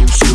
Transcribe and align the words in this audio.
you. 0.00 0.25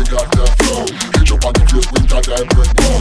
we 0.00 0.06
got 0.06 0.32
that 0.32 0.56
flow. 0.62 0.86
Hit 1.18 1.28
your 1.28 1.38
body, 1.38 1.60
flip, 1.66 1.84
we 1.92 2.06
got 2.06 2.24
that 2.24 2.48
break. 2.48 2.99